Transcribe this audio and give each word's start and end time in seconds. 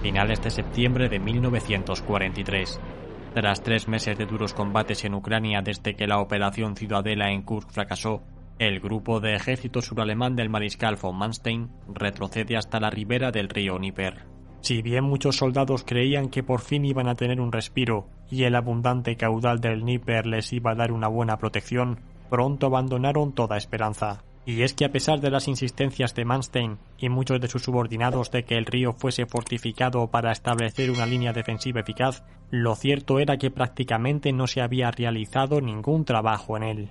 finales 0.00 0.42
de 0.42 0.50
septiembre 0.50 1.08
de 1.08 1.18
1943. 1.18 2.80
Tras 3.34 3.62
tres 3.62 3.86
meses 3.86 4.18
de 4.18 4.26
duros 4.26 4.54
combates 4.54 5.04
en 5.04 5.14
Ucrania 5.14 5.62
desde 5.62 5.94
que 5.94 6.06
la 6.06 6.18
operación 6.18 6.74
Ciudadela 6.74 7.30
en 7.30 7.42
Kursk 7.42 7.70
fracasó, 7.70 8.22
el 8.58 8.80
grupo 8.80 9.20
de 9.20 9.34
ejército 9.34 9.80
suralemán 9.80 10.36
del 10.36 10.50
mariscal 10.50 10.96
von 10.96 11.16
Manstein 11.16 11.70
retrocede 11.94 12.56
hasta 12.56 12.80
la 12.80 12.90
ribera 12.90 13.30
del 13.30 13.48
río 13.48 13.78
Níper. 13.78 14.26
Si 14.60 14.82
bien 14.82 15.04
muchos 15.04 15.36
soldados 15.36 15.84
creían 15.84 16.28
que 16.28 16.42
por 16.42 16.60
fin 16.60 16.84
iban 16.84 17.08
a 17.08 17.14
tener 17.14 17.40
un 17.40 17.52
respiro 17.52 18.08
y 18.30 18.44
el 18.44 18.54
abundante 18.54 19.16
caudal 19.16 19.60
del 19.60 19.84
Níper 19.84 20.26
les 20.26 20.52
iba 20.52 20.72
a 20.72 20.74
dar 20.74 20.92
una 20.92 21.08
buena 21.08 21.38
protección, 21.38 22.00
pronto 22.28 22.66
abandonaron 22.66 23.32
toda 23.32 23.56
esperanza. 23.56 24.24
Y 24.46 24.62
es 24.62 24.74
que 24.74 24.84
a 24.84 24.92
pesar 24.92 25.20
de 25.20 25.30
las 25.30 25.48
insistencias 25.48 26.14
de 26.14 26.24
Manstein 26.24 26.78
y 26.98 27.08
muchos 27.08 27.40
de 27.40 27.48
sus 27.48 27.62
subordinados 27.62 28.30
de 28.30 28.44
que 28.44 28.56
el 28.56 28.66
río 28.66 28.92
fuese 28.92 29.26
fortificado 29.26 30.08
para 30.08 30.32
establecer 30.32 30.90
una 30.90 31.06
línea 31.06 31.32
defensiva 31.32 31.80
eficaz, 31.80 32.24
lo 32.50 32.74
cierto 32.74 33.18
era 33.18 33.36
que 33.36 33.50
prácticamente 33.50 34.32
no 34.32 34.46
se 34.46 34.60
había 34.60 34.90
realizado 34.90 35.60
ningún 35.60 36.04
trabajo 36.04 36.56
en 36.56 36.62
él. 36.62 36.90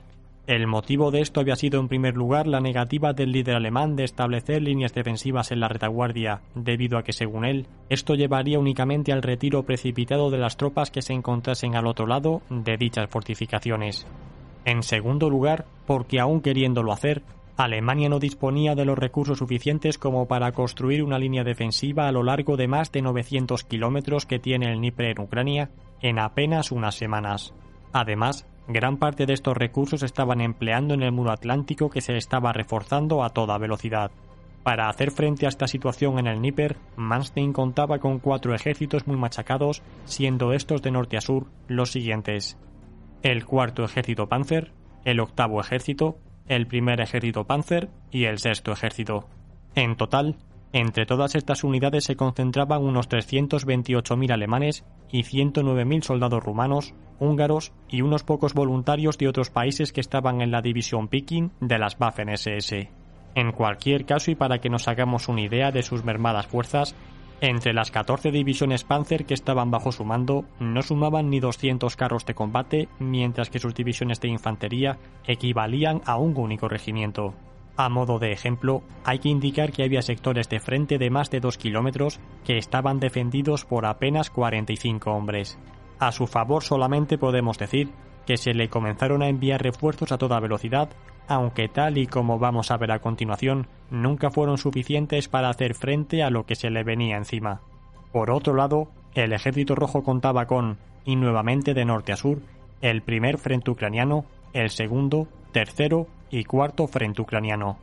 El 0.49 0.65
motivo 0.65 1.11
de 1.11 1.21
esto 1.21 1.41
había 1.41 1.55
sido 1.55 1.79
en 1.79 1.87
primer 1.87 2.15
lugar 2.15 2.47
la 2.47 2.59
negativa 2.59 3.13
del 3.13 3.31
líder 3.31 3.55
alemán 3.55 3.95
de 3.95 4.03
establecer 4.03 4.63
líneas 4.63 4.95
defensivas 4.95 5.51
en 5.51 5.59
la 5.59 5.67
retaguardia, 5.67 6.41
debido 6.55 6.97
a 6.97 7.03
que 7.03 7.13
según 7.13 7.45
él, 7.45 7.67
esto 7.89 8.15
llevaría 8.15 8.57
únicamente 8.57 9.11
al 9.11 9.21
retiro 9.21 9.61
precipitado 9.61 10.31
de 10.31 10.39
las 10.39 10.57
tropas 10.57 10.89
que 10.89 11.03
se 11.03 11.13
encontrasen 11.13 11.75
al 11.75 11.85
otro 11.85 12.07
lado 12.07 12.41
de 12.49 12.77
dichas 12.77 13.07
fortificaciones. 13.11 14.07
En 14.65 14.81
segundo 14.81 15.29
lugar, 15.29 15.65
porque 15.85 16.19
aún 16.19 16.41
queriéndolo 16.41 16.93
hacer, 16.93 17.21
Alemania 17.59 18.07
no 18.07 18.19
disponía 18.19 18.73
de 18.73 18.85
los 18.85 18.97
recursos 18.97 19.39
suficientes 19.39 19.97
como 19.97 20.27
para 20.27 20.53
construir 20.53 21.03
una 21.03 21.19
línea 21.19 21.43
defensiva 21.43 22.07
a 22.07 22.11
lo 22.11 22.23
largo 22.23 22.55
de 22.55 22.67
más 22.67 22.91
de 22.91 23.01
900 23.01 23.65
kilómetros 23.65 24.25
que 24.25 24.39
tiene 24.39 24.71
el 24.71 24.77
Dnieper 24.77 25.07
en 25.07 25.19
Ucrania 25.19 25.69
en 26.01 26.19
apenas 26.19 26.71
unas 26.71 26.95
semanas. 26.95 27.53
Además, 27.91 28.45
Gran 28.71 28.97
parte 28.97 29.25
de 29.25 29.33
estos 29.33 29.57
recursos 29.57 30.03
estaban 30.03 30.41
empleando 30.41 30.93
en 30.93 31.01
el 31.01 31.11
muro 31.11 31.31
atlántico 31.31 31.89
que 31.89 32.01
se 32.01 32.15
estaba 32.15 32.53
reforzando 32.53 33.23
a 33.23 33.31
toda 33.31 33.57
velocidad. 33.57 34.11
Para 34.61 34.89
hacer 34.89 35.09
frente 35.09 35.47
a 35.47 35.49
esta 35.49 35.65
situación 35.65 36.19
en 36.19 36.27
el 36.27 36.39
Níper, 36.39 36.77
Manstein 36.95 37.51
contaba 37.51 37.97
con 37.97 38.19
cuatro 38.19 38.53
ejércitos 38.53 39.07
muy 39.07 39.17
machacados, 39.17 39.81
siendo 40.05 40.53
estos 40.53 40.83
de 40.83 40.91
norte 40.91 41.17
a 41.17 41.21
sur 41.21 41.47
los 41.67 41.91
siguientes: 41.91 42.59
el 43.23 43.43
cuarto 43.43 43.83
ejército 43.83 44.29
Panzer, 44.29 44.71
el 45.03 45.19
octavo 45.19 45.59
ejército, 45.59 46.19
el 46.49 46.67
primer 46.67 46.99
ejército 46.99 47.45
Panzer 47.45 47.89
y 48.11 48.25
el 48.25 48.39
sexto 48.39 48.73
ejército. 48.73 49.29
En 49.75 49.95
total, 49.95 50.35
entre 50.73 51.05
todas 51.05 51.35
estas 51.35 51.63
unidades 51.63 52.03
se 52.03 52.15
concentraban 52.15 52.83
unos 52.83 53.07
328.000 53.09 54.31
alemanes 54.31 54.83
y 55.09 55.23
109.000 55.23 56.03
soldados 56.03 56.43
rumanos, 56.43 56.93
húngaros 57.19 57.71
y 57.87 58.01
unos 58.01 58.23
pocos 58.23 58.53
voluntarios 58.53 59.17
de 59.17 59.27
otros 59.27 59.49
países 59.49 59.93
que 59.93 60.01
estaban 60.01 60.41
en 60.41 60.51
la 60.51 60.61
división 60.61 61.07
Peking 61.07 61.49
de 61.59 61.79
las 61.79 61.97
Waffen 61.99 62.29
SS. 62.29 62.89
En 63.35 63.51
cualquier 63.51 64.05
caso 64.05 64.31
y 64.31 64.35
para 64.35 64.59
que 64.59 64.69
nos 64.69 64.87
hagamos 64.87 65.27
una 65.27 65.41
idea 65.41 65.71
de 65.71 65.83
sus 65.83 66.03
mermadas 66.03 66.47
fuerzas, 66.47 66.95
entre 67.41 67.73
las 67.73 67.91
14 67.91 68.31
divisiones 68.31 68.83
Panzer 68.83 69.25
que 69.25 69.33
estaban 69.33 69.71
bajo 69.71 69.91
su 69.91 70.03
mando 70.03 70.45
no 70.59 70.81
sumaban 70.81 71.29
ni 71.29 71.39
200 71.39 71.95
carros 71.95 72.25
de 72.25 72.33
combate, 72.33 72.89
mientras 72.99 73.49
que 73.49 73.59
sus 73.59 73.73
divisiones 73.73 74.19
de 74.19 74.27
infantería 74.27 74.97
equivalían 75.25 76.01
a 76.05 76.17
un 76.17 76.37
único 76.37 76.67
regimiento. 76.67 77.33
A 77.77 77.87
modo 77.87 78.19
de 78.19 78.33
ejemplo, 78.33 78.83
hay 79.05 79.19
que 79.19 79.29
indicar 79.29 79.71
que 79.71 79.83
había 79.83 80.01
sectores 80.01 80.49
de 80.49 80.59
frente 80.59 80.97
de 80.97 81.09
más 81.09 81.29
de 81.29 81.39
2 81.39 81.57
kilómetros 81.57 82.19
que 82.43 82.57
estaban 82.57 82.99
defendidos 82.99 83.63
por 83.63 83.85
apenas 83.85 84.29
45 84.29 85.09
hombres. 85.11 85.57
A 85.97 86.11
su 86.11 86.27
favor 86.27 86.63
solamente 86.63 87.17
podemos 87.17 87.57
decir 87.57 87.89
que 88.25 88.35
se 88.35 88.53
le 88.53 88.67
comenzaron 88.67 89.23
a 89.23 89.29
enviar 89.29 89.63
refuerzos 89.63 90.11
a 90.11 90.17
toda 90.17 90.41
velocidad, 90.41 90.89
aunque 91.29 91.69
tal 91.69 91.99
y 91.99 92.07
como 92.07 92.39
vamos 92.39 92.71
a 92.71 92.77
ver 92.77 92.91
a 92.91 92.99
continuación, 92.99 93.67
nunca 93.91 94.31
fueron 94.31 94.57
suficientes 94.57 95.29
para 95.29 95.49
hacer 95.49 95.75
frente 95.75 96.23
a 96.23 96.31
lo 96.31 96.47
que 96.47 96.55
se 96.55 96.71
le 96.71 96.83
venía 96.83 97.17
encima. 97.17 97.61
Por 98.11 98.31
otro 98.31 98.55
lado, 98.55 98.87
el 99.13 99.31
ejército 99.31 99.75
rojo 99.75 100.03
contaba 100.03 100.47
con, 100.47 100.79
y 101.05 101.15
nuevamente 101.15 101.75
de 101.75 101.85
norte 101.85 102.13
a 102.13 102.17
sur, 102.17 102.39
el 102.81 103.03
primer 103.03 103.37
frente 103.37 103.69
ucraniano, 103.69 104.25
el 104.53 104.71
segundo, 104.71 105.27
tercero 105.51 106.07
y 106.31 106.45
cuarto 106.45 106.87
frente 106.87 107.21
ucraniano. 107.21 107.77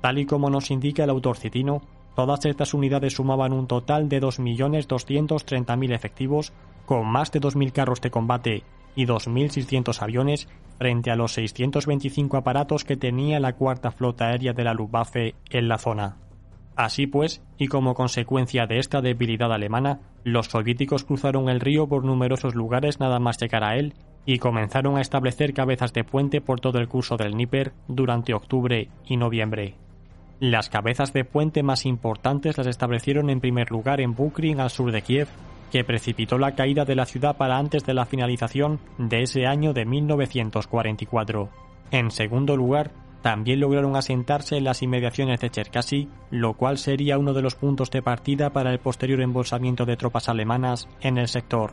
Tal 0.00 0.18
y 0.18 0.26
como 0.26 0.50
nos 0.50 0.72
indica 0.72 1.04
el 1.04 1.10
autor 1.10 1.36
citino, 1.36 1.82
todas 2.16 2.44
estas 2.44 2.74
unidades 2.74 3.14
sumaban 3.14 3.52
un 3.52 3.68
total 3.68 4.08
de 4.08 4.20
2.230.000 4.20 5.94
efectivos, 5.94 6.52
con 6.86 7.06
más 7.06 7.30
de 7.30 7.40
2.000 7.40 7.70
carros 7.70 8.00
de 8.00 8.10
combate 8.10 8.64
y 8.94 9.06
2.600 9.06 10.02
aviones, 10.02 10.48
frente 10.78 11.10
a 11.10 11.16
los 11.16 11.32
625 11.34 12.36
aparatos 12.36 12.84
que 12.84 12.96
tenía 12.96 13.40
la 13.40 13.52
cuarta 13.54 13.90
flota 13.90 14.28
aérea 14.28 14.52
de 14.52 14.64
la 14.64 14.74
Luftwaffe 14.74 15.34
en 15.50 15.68
la 15.68 15.78
zona. 15.78 16.16
Así 16.76 17.06
pues, 17.06 17.42
y 17.58 17.66
como 17.68 17.94
consecuencia 17.94 18.66
de 18.66 18.78
esta 18.78 19.02
debilidad 19.02 19.52
alemana, 19.52 20.00
los 20.24 20.46
soviéticos 20.46 21.04
cruzaron 21.04 21.48
el 21.50 21.60
río 21.60 21.86
por 21.86 22.04
numerosos 22.04 22.54
lugares 22.54 23.00
nada 23.00 23.18
más 23.18 23.38
llegar 23.38 23.64
a 23.64 23.76
él 23.76 23.94
y 24.24 24.38
comenzaron 24.38 24.96
a 24.96 25.00
establecer 25.00 25.52
cabezas 25.52 25.92
de 25.92 26.04
puente 26.04 26.40
por 26.40 26.60
todo 26.60 26.78
el 26.78 26.88
curso 26.88 27.16
del 27.16 27.36
Níper 27.36 27.72
durante 27.88 28.32
octubre 28.32 28.88
y 29.06 29.16
noviembre. 29.16 29.74
Las 30.40 30.70
cabezas 30.70 31.12
de 31.12 31.24
puente 31.24 31.62
más 31.62 31.84
importantes 31.84 32.56
las 32.56 32.66
establecieron 32.66 33.28
en 33.28 33.40
primer 33.40 33.70
lugar 33.70 34.00
en 34.00 34.14
Bukrin 34.14 34.60
al 34.60 34.70
sur 34.70 34.90
de 34.90 35.02
Kiev, 35.02 35.28
que 35.70 35.84
precipitó 35.84 36.38
la 36.38 36.54
caída 36.54 36.84
de 36.84 36.96
la 36.96 37.06
ciudad 37.06 37.36
para 37.36 37.58
antes 37.58 37.84
de 37.84 37.94
la 37.94 38.06
finalización 38.06 38.80
de 38.98 39.22
ese 39.22 39.46
año 39.46 39.72
de 39.72 39.84
1944. 39.84 41.48
En 41.90 42.10
segundo 42.10 42.56
lugar, 42.56 42.92
también 43.22 43.60
lograron 43.60 43.96
asentarse 43.96 44.56
en 44.56 44.64
las 44.64 44.82
inmediaciones 44.82 45.40
de 45.40 45.50
Cherkasy, 45.50 46.08
lo 46.30 46.54
cual 46.54 46.78
sería 46.78 47.18
uno 47.18 47.34
de 47.34 47.42
los 47.42 47.54
puntos 47.54 47.90
de 47.90 48.02
partida 48.02 48.50
para 48.50 48.72
el 48.72 48.78
posterior 48.78 49.20
embolsamiento 49.20 49.84
de 49.84 49.96
tropas 49.96 50.28
alemanas 50.28 50.88
en 51.00 51.18
el 51.18 51.28
sector. 51.28 51.72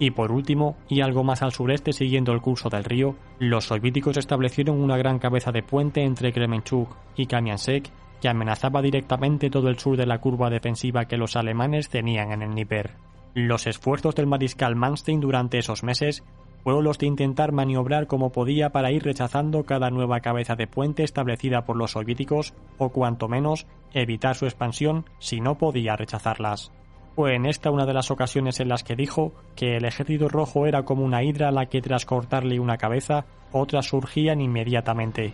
Y 0.00 0.10
por 0.12 0.30
último, 0.30 0.76
y 0.88 1.00
algo 1.00 1.24
más 1.24 1.42
al 1.42 1.52
sureste 1.52 1.92
siguiendo 1.92 2.32
el 2.32 2.40
curso 2.40 2.68
del 2.68 2.84
río, 2.84 3.16
los 3.38 3.64
soviéticos 3.66 4.16
establecieron 4.16 4.80
una 4.80 4.96
gran 4.96 5.18
cabeza 5.18 5.50
de 5.50 5.62
puente 5.62 6.02
entre 6.02 6.32
Kremenchuk 6.32 6.94
y 7.16 7.26
Kamiansek 7.26 7.90
que 8.20 8.28
amenazaba 8.28 8.82
directamente 8.82 9.50
todo 9.50 9.68
el 9.68 9.78
sur 9.78 9.96
de 9.96 10.06
la 10.06 10.18
curva 10.20 10.50
defensiva 10.50 11.04
que 11.04 11.16
los 11.16 11.36
alemanes 11.36 11.88
tenían 11.88 12.32
en 12.32 12.42
el 12.42 12.54
Níper. 12.54 12.92
Los 13.34 13.66
esfuerzos 13.66 14.14
del 14.14 14.26
mariscal 14.26 14.76
Manstein 14.76 15.20
durante 15.20 15.58
esos 15.58 15.82
meses 15.82 16.24
fueron 16.62 16.84
los 16.84 16.98
de 16.98 17.06
intentar 17.06 17.52
maniobrar 17.52 18.06
como 18.06 18.32
podía 18.32 18.70
para 18.70 18.90
ir 18.90 19.04
rechazando 19.04 19.64
cada 19.64 19.90
nueva 19.90 20.20
cabeza 20.20 20.56
de 20.56 20.66
puente 20.66 21.04
establecida 21.04 21.64
por 21.64 21.76
los 21.76 21.92
soviéticos 21.92 22.54
o 22.78 22.90
cuanto 22.90 23.28
menos 23.28 23.66
evitar 23.92 24.34
su 24.34 24.46
expansión 24.46 25.04
si 25.18 25.40
no 25.40 25.56
podía 25.56 25.96
rechazarlas. 25.96 26.72
Fue 27.14 27.34
en 27.34 27.46
esta 27.46 27.70
una 27.70 27.86
de 27.86 27.94
las 27.94 28.10
ocasiones 28.10 28.60
en 28.60 28.68
las 28.68 28.84
que 28.84 28.96
dijo 28.96 29.32
que 29.56 29.76
el 29.76 29.84
ejército 29.84 30.28
rojo 30.28 30.66
era 30.66 30.84
como 30.84 31.04
una 31.04 31.24
hidra 31.24 31.48
a 31.48 31.52
la 31.52 31.66
que 31.66 31.82
tras 31.82 32.04
cortarle 32.04 32.60
una 32.60 32.76
cabeza, 32.76 33.24
otras 33.50 33.86
surgían 33.86 34.40
inmediatamente. 34.40 35.32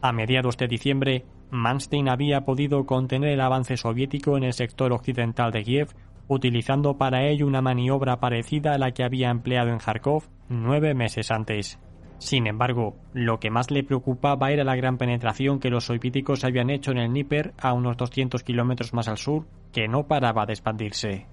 A 0.00 0.12
mediados 0.12 0.56
de 0.56 0.66
diciembre, 0.66 1.24
Manstein 1.50 2.08
había 2.08 2.46
podido 2.46 2.86
contener 2.86 3.32
el 3.32 3.40
avance 3.40 3.76
soviético 3.76 4.36
en 4.36 4.44
el 4.44 4.54
sector 4.54 4.92
occidental 4.92 5.52
de 5.52 5.62
Kiev, 5.62 5.88
utilizando 6.30 6.96
para 6.96 7.26
ello 7.26 7.44
una 7.44 7.60
maniobra 7.60 8.20
parecida 8.20 8.72
a 8.72 8.78
la 8.78 8.92
que 8.92 9.02
había 9.02 9.30
empleado 9.30 9.70
en 9.70 9.78
Kharkov 9.78 10.28
nueve 10.48 10.94
meses 10.94 11.32
antes. 11.32 11.80
Sin 12.18 12.46
embargo, 12.46 12.96
lo 13.12 13.40
que 13.40 13.50
más 13.50 13.72
le 13.72 13.82
preocupaba 13.82 14.52
era 14.52 14.62
la 14.62 14.76
gran 14.76 14.96
penetración 14.96 15.58
que 15.58 15.70
los 15.70 15.86
soviéticos 15.86 16.44
habían 16.44 16.70
hecho 16.70 16.92
en 16.92 16.98
el 16.98 17.12
Níper 17.12 17.52
a 17.58 17.72
unos 17.72 17.96
200 17.96 18.44
kilómetros 18.44 18.94
más 18.94 19.08
al 19.08 19.18
sur, 19.18 19.46
que 19.72 19.88
no 19.88 20.06
paraba 20.06 20.46
de 20.46 20.52
expandirse. 20.52 21.26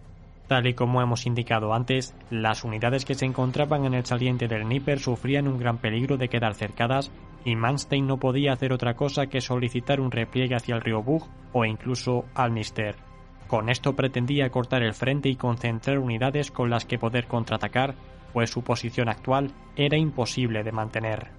Tal 0.47 0.65
y 0.65 0.73
como 0.73 1.01
hemos 1.01 1.27
indicado 1.27 1.73
antes, 1.73 2.15
las 2.31 2.63
unidades 2.63 3.05
que 3.05 3.13
se 3.13 3.25
encontraban 3.25 3.85
en 3.85 3.93
el 3.93 4.05
saliente 4.05 4.47
del 4.47 4.67
Níper 4.67 4.97
sufrían 4.97 5.47
un 5.47 5.59
gran 5.59 5.77
peligro 5.77 6.17
de 6.17 6.29
quedar 6.29 6.55
cercadas 6.55 7.11
y 7.45 7.55
Manstein 7.55 8.07
no 8.07 8.17
podía 8.17 8.53
hacer 8.53 8.73
otra 8.73 8.95
cosa 8.95 9.27
que 9.27 9.41
solicitar 9.41 9.99
un 9.99 10.09
repliegue 10.09 10.55
hacia 10.55 10.73
el 10.73 10.81
río 10.81 11.03
Bug 11.03 11.27
o 11.53 11.65
incluso 11.65 12.25
al 12.33 12.51
Mister. 12.51 13.06
Con 13.47 13.69
esto 13.69 13.95
pretendía 13.95 14.49
cortar 14.49 14.83
el 14.83 14.93
frente 14.93 15.29
y 15.29 15.35
concentrar 15.35 15.99
unidades 15.99 16.51
con 16.51 16.69
las 16.69 16.85
que 16.85 16.99
poder 16.99 17.27
contraatacar 17.27 17.95
pues 18.33 18.49
su 18.49 18.61
posición 18.61 19.09
actual 19.09 19.51
era 19.75 19.97
imposible 19.97 20.63
de 20.63 20.71
mantener. 20.71 21.29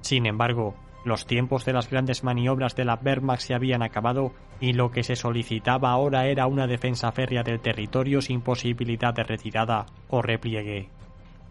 Sin 0.00 0.26
embargo, 0.26 0.74
los 1.04 1.26
tiempos 1.26 1.64
de 1.64 1.72
las 1.72 1.88
grandes 1.88 2.24
maniobras 2.24 2.74
de 2.74 2.84
la 2.84 2.98
Wehrmacht 3.02 3.42
se 3.42 3.54
habían 3.54 3.82
acabado 3.82 4.32
y 4.60 4.72
lo 4.72 4.90
que 4.90 5.02
se 5.02 5.16
solicitaba 5.16 5.90
ahora 5.90 6.26
era 6.26 6.46
una 6.46 6.66
defensa 6.66 7.12
férrea 7.12 7.42
del 7.42 7.60
territorio 7.60 8.20
sin 8.20 8.40
posibilidad 8.40 9.14
de 9.14 9.22
retirada 9.22 9.86
o 10.08 10.22
repliegue. 10.22 10.88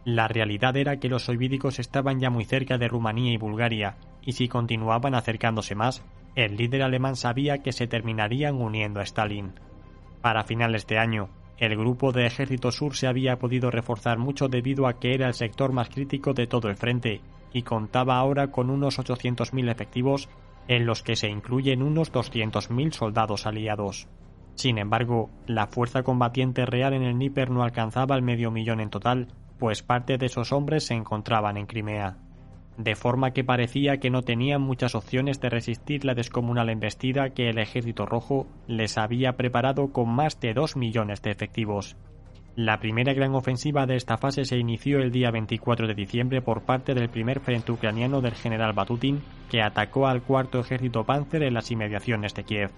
La 0.06 0.28
realidad 0.28 0.76
era 0.76 0.98
que 0.98 1.10
los 1.10 1.24
soviéticos 1.24 1.80
estaban 1.80 2.20
ya 2.20 2.30
muy 2.30 2.46
cerca 2.46 2.78
de 2.78 2.88
Rumanía 2.88 3.34
y 3.34 3.38
Bulgaria, 3.38 3.96
y 4.22 4.34
si 4.34 4.48
continuaban 4.48 5.16
acercándose 5.16 5.76
más, 5.76 6.04
el 6.36 6.58
líder 6.58 6.84
alemán 6.84 7.16
sabía 7.16 7.60
que 7.60 7.72
se 7.72 7.88
terminarían 7.88 8.56
uniendo 8.56 9.00
a 9.00 9.04
Stalin. 9.04 9.54
Para 10.22 10.44
finales 10.44 10.86
de 10.88 10.98
año, 10.98 11.30
el 11.58 11.78
grupo 11.78 12.12
de 12.12 12.26
Ejército 12.26 12.72
Sur 12.72 12.96
se 12.96 13.08
había 13.08 13.38
podido 13.38 13.72
reforzar 13.72 14.18
mucho 14.18 14.48
debido 14.48 14.88
a 14.88 15.00
que 15.00 15.14
era 15.14 15.28
el 15.28 15.34
sector 15.34 15.72
más 15.74 15.90
crítico 15.90 16.34
de 16.34 16.48
todo 16.48 16.70
el 16.70 16.76
frente 16.76 17.22
y 17.54 17.64
contaba 17.64 18.18
ahora 18.18 18.52
con 18.52 18.70
unos 18.70 19.00
800.000 19.00 19.72
efectivos 19.72 20.30
en 20.68 20.86
los 20.86 21.02
que 21.04 21.16
se 21.16 21.30
incluyen 21.30 21.82
unos 21.82 22.12
200.000 22.14 22.92
soldados 22.92 23.46
aliados. 23.46 24.08
Sin 24.56 24.78
embargo, 24.78 25.30
la 25.48 25.68
fuerza 25.68 26.04
combatiente 26.04 26.66
real 26.66 26.94
en 26.94 27.04
el 27.04 27.18
Níper 27.18 27.50
no 27.50 27.64
alcanzaba 27.64 28.16
el 28.16 28.22
medio 28.22 28.52
millón 28.52 28.82
en 28.82 28.90
total, 28.90 29.30
pues 29.58 29.84
parte 29.84 30.18
de 30.18 30.28
esos 30.28 30.52
hombres 30.52 30.86
se 30.86 30.94
encontraban 30.94 31.58
en 31.58 31.66
Crimea. 31.66 32.18
De 32.80 32.96
forma 32.96 33.32
que 33.32 33.44
parecía 33.44 33.98
que 33.98 34.10
no 34.10 34.22
tenían 34.22 34.62
muchas 34.62 34.96
opciones 34.96 35.42
de 35.42 35.50
resistir 35.50 36.06
la 36.06 36.14
descomunal 36.14 36.70
embestida 36.70 37.32
que 37.32 37.50
el 37.50 37.60
Ejército 37.60 38.06
Rojo 38.06 38.48
les 38.68 38.98
había 38.98 39.34
preparado 39.34 39.92
con 39.92 40.08
más 40.08 40.40
de 40.40 40.54
dos 40.54 40.78
millones 40.78 41.22
de 41.22 41.32
efectivos. 41.32 41.98
La 42.56 42.80
primera 42.80 43.14
gran 43.14 43.36
ofensiva 43.36 43.86
de 43.86 43.98
esta 43.98 44.18
fase 44.18 44.46
se 44.46 44.58
inició 44.58 45.00
el 45.00 45.12
día 45.12 45.30
24 45.30 45.88
de 45.88 45.94
diciembre 45.94 46.42
por 46.42 46.62
parte 46.62 46.94
del 46.94 47.10
primer 47.10 47.42
frente 47.42 47.74
ucraniano 47.74 48.22
del 48.22 48.36
general 48.36 48.72
Batutin, 48.72 49.22
que 49.52 49.62
atacó 49.62 50.08
al 50.08 50.22
cuarto 50.22 50.62
ejército 50.62 51.04
Panzer 51.04 51.44
en 51.44 51.56
las 51.56 51.70
inmediaciones 51.72 52.34
de 52.34 52.46
Kiev. 52.46 52.72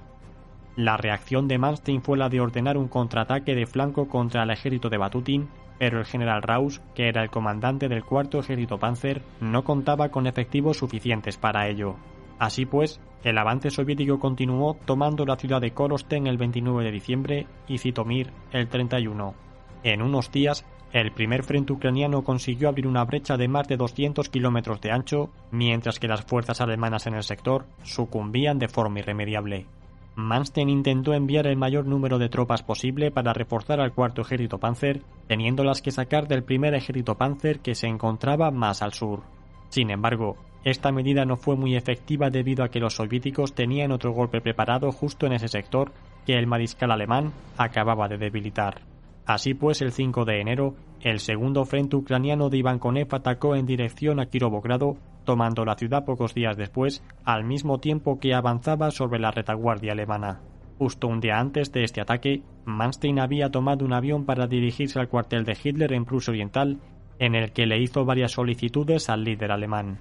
La 0.75 0.97
reacción 0.97 1.47
de 1.47 1.59
Manstein 1.59 2.01
fue 2.01 2.17
la 2.17 2.29
de 2.29 2.39
ordenar 2.39 2.75
un 2.75 2.87
contraataque 2.87 3.53
de 3.53 3.67
flanco 3.67 4.07
contra 4.07 4.41
el 4.41 4.49
ejército 4.49 4.89
de 4.89 4.97
Batutin, 4.97 5.47
pero 5.81 5.97
el 5.97 6.05
general 6.05 6.43
Raus, 6.43 6.79
que 6.93 7.07
era 7.07 7.23
el 7.23 7.31
comandante 7.31 7.89
del 7.89 8.05
cuarto 8.05 8.37
ejército 8.37 8.77
Panzer, 8.77 9.23
no 9.39 9.63
contaba 9.63 10.09
con 10.09 10.27
efectivos 10.27 10.77
suficientes 10.77 11.37
para 11.37 11.67
ello. 11.67 11.95
Así 12.37 12.67
pues, 12.67 13.01
el 13.23 13.35
avance 13.39 13.71
soviético 13.71 14.19
continuó 14.19 14.77
tomando 14.85 15.25
la 15.25 15.37
ciudad 15.37 15.59
de 15.59 15.71
Korosten 15.71 16.27
el 16.27 16.37
29 16.37 16.83
de 16.83 16.91
diciembre 16.91 17.47
y 17.67 17.79
Zitomir 17.79 18.31
el 18.51 18.67
31. 18.67 19.33
En 19.81 20.03
unos 20.03 20.31
días, 20.31 20.67
el 20.93 21.13
primer 21.13 21.41
frente 21.41 21.73
ucraniano 21.73 22.23
consiguió 22.23 22.69
abrir 22.69 22.85
una 22.85 23.03
brecha 23.03 23.35
de 23.35 23.47
más 23.47 23.67
de 23.67 23.77
200 23.77 24.29
kilómetros 24.29 24.81
de 24.81 24.91
ancho, 24.91 25.31
mientras 25.49 25.97
que 25.97 26.07
las 26.07 26.21
fuerzas 26.21 26.61
alemanas 26.61 27.07
en 27.07 27.15
el 27.15 27.23
sector 27.23 27.65
sucumbían 27.81 28.59
de 28.59 28.67
forma 28.67 28.99
irremediable. 28.99 29.65
Manstein 30.15 30.69
intentó 30.69 31.13
enviar 31.13 31.47
el 31.47 31.55
mayor 31.55 31.85
número 31.85 32.19
de 32.19 32.29
tropas 32.29 32.63
posible 32.63 33.11
para 33.11 33.33
reforzar 33.33 33.79
al 33.79 33.93
cuarto 33.93 34.21
ejército 34.21 34.57
Panzer, 34.59 35.01
teniéndolas 35.27 35.81
que 35.81 35.91
sacar 35.91 36.27
del 36.27 36.43
primer 36.43 36.73
ejército 36.73 37.15
Panzer 37.15 37.59
que 37.59 37.75
se 37.75 37.87
encontraba 37.87 38.51
más 38.51 38.81
al 38.81 38.93
sur. 38.93 39.21
Sin 39.69 39.89
embargo, 39.89 40.35
esta 40.63 40.91
medida 40.91 41.25
no 41.25 41.37
fue 41.37 41.55
muy 41.55 41.75
efectiva 41.75 42.29
debido 42.29 42.63
a 42.63 42.69
que 42.69 42.79
los 42.79 42.95
soviéticos 42.95 43.55
tenían 43.55 43.91
otro 43.91 44.11
golpe 44.11 44.41
preparado 44.41 44.91
justo 44.91 45.25
en 45.25 45.33
ese 45.33 45.47
sector 45.47 45.91
que 46.25 46.33
el 46.33 46.45
mariscal 46.45 46.91
alemán 46.91 47.31
acababa 47.57 48.07
de 48.07 48.17
debilitar. 48.17 48.81
Así 49.25 49.53
pues, 49.53 49.81
el 49.81 49.91
5 49.91 50.25
de 50.25 50.41
enero, 50.41 50.75
el 50.99 51.19
segundo 51.19 51.65
frente 51.65 51.95
ucraniano 51.95 52.49
de 52.49 52.57
Ivankonev 52.57 53.07
atacó 53.15 53.55
en 53.55 53.65
dirección 53.65 54.19
a 54.19 54.27
Kirovogrado, 54.27 54.97
tomando 55.31 55.63
la 55.63 55.75
ciudad 55.75 56.03
pocos 56.03 56.33
días 56.33 56.57
después, 56.57 57.01
al 57.23 57.45
mismo 57.45 57.79
tiempo 57.79 58.19
que 58.19 58.33
avanzaba 58.33 58.91
sobre 58.91 59.17
la 59.17 59.31
retaguardia 59.31 59.93
alemana. 59.93 60.41
Justo 60.77 61.07
un 61.07 61.21
día 61.21 61.39
antes 61.39 61.71
de 61.71 61.85
este 61.85 62.01
ataque, 62.01 62.41
Manstein 62.65 63.17
había 63.17 63.49
tomado 63.49 63.85
un 63.85 63.93
avión 63.93 64.25
para 64.25 64.45
dirigirse 64.45 64.99
al 64.99 65.07
cuartel 65.07 65.45
de 65.45 65.57
Hitler 65.63 65.93
en 65.93 66.03
Prusia 66.03 66.31
Oriental, 66.31 66.79
en 67.17 67.35
el 67.35 67.53
que 67.53 67.65
le 67.65 67.81
hizo 67.81 68.03
varias 68.03 68.33
solicitudes 68.33 69.09
al 69.09 69.23
líder 69.23 69.53
alemán. 69.53 69.99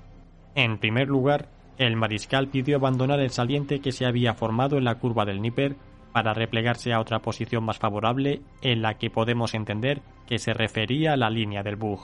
En 0.57 0.79
primer 0.79 1.07
lugar, 1.07 1.47
el 1.79 1.95
mariscal 1.95 2.49
pidió 2.49 2.79
abandonar 2.79 3.21
el 3.21 3.31
saliente 3.31 3.79
que 3.79 3.93
se 3.93 4.07
había 4.07 4.35
formado 4.35 4.79
en 4.79 4.85
la 4.85 4.97
curva 4.97 5.25
del 5.25 5.41
Níper 5.41 5.77
para 6.13 6.35
replegarse 6.35 6.93
a 6.93 6.99
otra 6.99 7.21
posición 7.21 7.63
más 7.63 7.79
favorable 7.79 8.43
en 8.63 8.83
la 8.83 8.95
que 8.95 9.11
podemos 9.11 9.55
entender 9.55 10.03
que 10.27 10.41
se 10.41 10.55
refería 10.55 11.13
a 11.13 11.17
la 11.17 11.31
línea 11.31 11.63
del 11.63 11.77
Bug. 11.77 12.01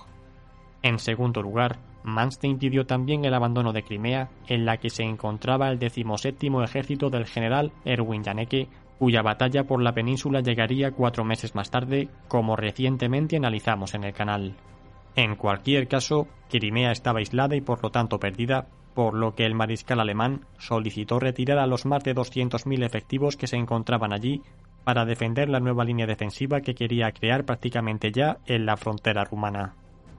En 0.83 1.01
segundo 1.01 1.43
lugar, 1.43 1.81
Manstein 2.07 2.59
pidió 2.59 2.87
también 2.87 3.25
el 3.25 3.35
abandono 3.35 3.73
de 3.73 3.83
Crimea, 3.83 4.31
en 4.47 4.65
la 4.65 4.77
que 4.77 4.91
se 4.91 5.03
encontraba 5.03 5.69
el 5.69 5.81
decimoséptimo 5.81 6.63
ejército 6.63 7.11
del 7.11 7.27
general 7.27 7.73
Erwin 7.85 8.23
Janeke, 8.23 8.69
cuya 8.99 9.23
batalla 9.23 9.65
por 9.65 9.83
la 9.83 9.93
península 9.93 10.41
llegaría 10.41 10.93
cuatro 10.93 11.25
meses 11.25 11.57
más 11.57 11.71
tarde, 11.71 12.09
como 12.29 12.55
recientemente 12.55 13.37
analizamos 13.37 13.95
en 13.95 14.05
el 14.05 14.13
canal. 14.13 14.55
En 15.17 15.35
cualquier 15.35 15.89
caso, 15.89 16.29
Crimea 16.49 16.93
estaba 16.93 17.19
aislada 17.19 17.57
y 17.57 17.61
por 17.61 17.83
lo 17.83 17.91
tanto 17.91 18.21
perdida, 18.21 18.69
por 18.95 19.15
lo 19.15 19.35
que 19.35 19.45
el 19.45 19.57
mariscal 19.57 19.99
alemán 19.99 20.47
solicitó 20.59 21.19
retirar 21.19 21.59
a 21.59 21.67
los 21.67 21.87
más 21.87 22.05
de 22.05 22.15
200.000 22.15 22.85
efectivos 22.85 23.37
que 23.37 23.49
se 23.49 23.57
encontraban 23.57 24.13
allí 24.13 24.43
para 24.85 25.05
defender 25.05 25.49
la 25.49 25.59
nueva 25.59 25.85
línea 25.85 26.07
defensiva 26.07 26.61
que 26.61 26.77
quería 26.77 27.11
crear 27.11 27.45
prácticamente 27.45 28.13
ya 28.13 28.39
en 28.47 28.65
la 28.65 28.77
frontera 28.77 29.25
rumana. 29.25 29.75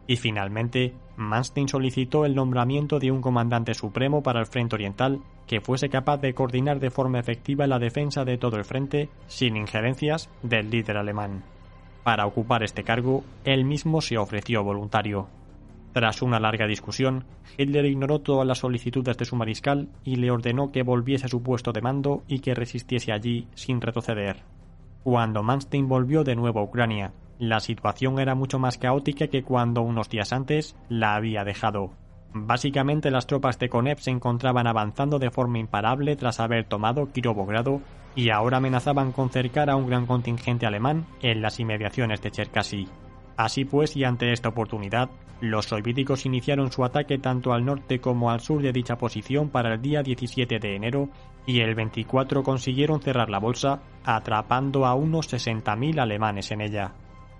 Y 0.07 0.15
finalmente, 0.15 0.93
Manstein 1.17 1.67
solicitó 1.67 2.25
el 2.25 2.33
nombramiento 2.33 2.99
de 2.99 3.11
un 3.11 3.21
comandante 3.21 3.73
supremo 3.73 4.23
para 4.23 4.39
el 4.39 4.45
frente 4.45 4.75
oriental 4.75 5.19
que 5.45 5.61
fuese 5.61 5.89
capaz 5.89 6.17
de 6.17 6.33
coordinar 6.33 6.79
de 6.79 6.91
forma 6.91 7.19
efectiva 7.19 7.67
la 7.67 7.79
defensa 7.79 8.23
de 8.23 8.37
todo 8.37 8.57
el 8.57 8.65
frente 8.65 9.09
sin 9.27 9.57
injerencias 9.57 10.29
del 10.43 10.69
líder 10.69 10.97
alemán. 10.97 11.43
Para 12.03 12.25
ocupar 12.25 12.63
este 12.63 12.83
cargo, 12.83 13.25
él 13.43 13.65
mismo 13.65 13.99
se 13.99 14.17
ofreció 14.17 14.63
voluntario. 14.63 15.27
Tras 15.91 16.21
una 16.21 16.39
larga 16.39 16.67
discusión, 16.67 17.25
Hitler 17.57 17.85
ignoró 17.85 18.19
todas 18.19 18.47
las 18.47 18.59
solicitudes 18.59 19.17
de 19.17 19.25
su 19.25 19.35
mariscal 19.35 19.89
y 20.05 20.17
le 20.17 20.31
ordenó 20.31 20.71
que 20.71 20.83
volviese 20.83 21.25
a 21.25 21.29
su 21.29 21.41
puesto 21.41 21.73
de 21.73 21.81
mando 21.81 22.23
y 22.27 22.39
que 22.39 22.53
resistiese 22.53 23.11
allí 23.11 23.47
sin 23.55 23.81
retroceder. 23.81 24.43
Cuando 25.03 25.43
Manstein 25.43 25.87
volvió 25.87 26.23
de 26.23 26.35
nuevo 26.35 26.59
a 26.59 26.63
Ucrania, 26.63 27.13
la 27.39 27.59
situación 27.59 28.19
era 28.19 28.35
mucho 28.35 28.59
más 28.59 28.77
caótica 28.77 29.27
que 29.27 29.43
cuando 29.43 29.81
unos 29.81 30.09
días 30.09 30.33
antes 30.33 30.75
la 30.89 31.15
había 31.15 31.43
dejado. 31.43 31.91
Básicamente 32.33 33.11
las 33.11 33.27
tropas 33.27 33.57
de 33.59 33.69
Konev 33.69 33.99
se 33.99 34.11
encontraban 34.11 34.67
avanzando 34.67 35.19
de 35.19 35.31
forma 35.31 35.59
imparable 35.59 36.15
tras 36.15 36.39
haber 36.39 36.65
tomado 36.65 37.11
Kirovogrado 37.11 37.81
y 38.15 38.29
ahora 38.29 38.57
amenazaban 38.57 39.11
con 39.11 39.29
cercar 39.29 39.69
a 39.69 39.75
un 39.75 39.87
gran 39.87 40.05
contingente 40.05 40.65
alemán 40.65 41.05
en 41.21 41.41
las 41.41 41.59
inmediaciones 41.59 42.21
de 42.21 42.31
Cherkasy. 42.31 42.87
Así 43.37 43.65
pues, 43.65 43.95
y 43.95 44.03
ante 44.03 44.33
esta 44.33 44.49
oportunidad, 44.49 45.09
los 45.41 45.67
soviéticos 45.67 46.25
iniciaron 46.25 46.71
su 46.71 46.83
ataque 46.83 47.19
tanto 47.19 47.53
al 47.53 47.63
norte 47.63 47.99
como 47.99 48.31
al 48.31 48.39
sur 48.39 48.61
de 48.61 48.71
dicha 48.71 48.97
posición 48.97 49.49
para 49.49 49.75
el 49.75 49.81
día 49.81 50.01
17 50.01 50.57
de 50.57 50.75
enero 50.75 51.09
y 51.45 51.59
el 51.59 51.75
24 51.75 52.41
consiguieron 52.41 53.01
cerrar 53.01 53.29
la 53.29 53.39
bolsa, 53.39 53.81
atrapando 54.03 54.85
a 54.85 54.95
unos 54.95 55.31
60.000 55.31 56.01
alemanes 56.01 56.51
en 56.51 56.61
ella. 56.61 56.93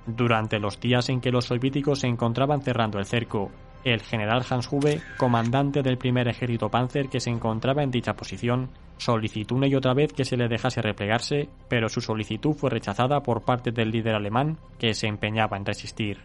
Durante 0.08 0.60
los 0.60 0.80
días 0.80 1.10
en 1.10 1.20
que 1.20 1.32
los 1.32 1.46
soviéticos 1.46 2.00
se 2.00 2.08
encontraban 2.08 2.62
cerrando 2.62 2.98
el 2.98 3.06
cerco, 3.06 3.52
el 3.84 4.02
general 4.02 4.46
Hans 4.50 4.72
Hube, 4.72 5.02
comandante 5.18 5.82
del 5.82 5.98
primer 5.98 6.30
ejército 6.30 6.70
Panzer 6.70 7.10
que 7.10 7.20
se 7.20 7.30
encontraba 7.30 7.84
en 7.84 7.92
dicha 7.92 8.16
posición, 8.16 8.70
solicitó 8.98 9.56
una 9.56 9.68
y 9.68 9.76
otra 9.76 9.94
vez 9.94 10.14
que 10.14 10.24
se 10.24 10.38
le 10.38 10.48
dejase 10.48 10.82
replegarse, 10.82 11.50
pero 11.68 11.90
su 11.90 12.00
solicitud 12.00 12.54
fue 12.54 12.70
rechazada 12.70 13.22
por 13.22 13.42
parte 13.42 13.72
del 13.72 13.92
líder 13.92 14.16
alemán, 14.16 14.58
que 14.80 14.94
se 14.94 15.08
empeñaba 15.08 15.58
en 15.58 15.66
resistir. 15.66 16.20